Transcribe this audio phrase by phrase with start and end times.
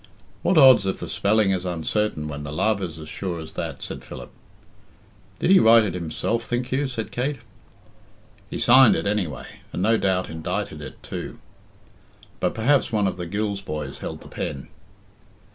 [0.41, 3.83] "What odds if the spelling is uncertain when the love is as sure as that?"
[3.83, 4.31] said Philip.
[5.37, 7.37] "Did he write it himself, think you?" said Kate.
[8.49, 11.37] "He signed it, anyway, and no doubt indited it too;
[12.39, 14.69] but perhaps one of the Gills boys held the pen."